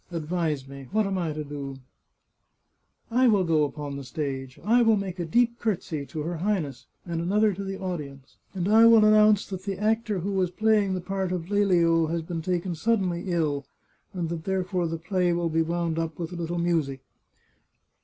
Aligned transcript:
Advise 0.09 0.67
me. 0.67 0.87
What 0.91 1.05
am 1.05 1.19
I 1.19 1.31
to 1.31 1.43
do?"" 1.43 1.77
I 3.21 3.27
will 3.27 3.43
go 3.43 3.65
upon 3.65 3.97
the 3.97 4.03
stage; 4.03 4.59
I 4.63 4.81
will 4.81 4.95
make 4.95 5.19
a 5.19 5.25
deep 5.27 5.59
courtesy 5.59 6.07
to 6.07 6.21
her 6.23 6.37
Highness, 6.37 6.87
and 7.05 7.21
another 7.21 7.53
to 7.53 7.63
the 7.63 7.77
audience, 7.77 8.37
and 8.55 8.67
I 8.67 8.87
will 8.87 9.05
an 9.05 9.11
nounce 9.13 9.45
that 9.49 9.65
the 9.65 9.77
actor 9.77 10.21
who 10.21 10.31
was 10.31 10.49
playing 10.49 10.95
the 10.95 11.01
part 11.01 11.31
of 11.31 11.51
Lelio 11.51 12.07
has 12.07 12.23
been 12.23 12.41
taken 12.41 12.73
suddenly 12.73 13.25
ill, 13.27 13.67
and 14.11 14.29
that 14.29 14.45
therefore 14.45 14.87
the 14.87 14.97
play 14.97 15.33
will 15.33 15.49
be 15.49 15.61
wound 15.61 15.99
up 15.99 16.17
with 16.17 16.33
a 16.33 16.35
little 16.35 16.57
music. 16.57 17.01